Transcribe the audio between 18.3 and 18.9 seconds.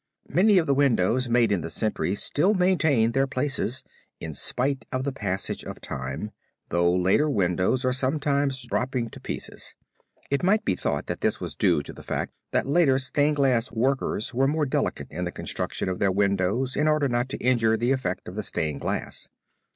the stained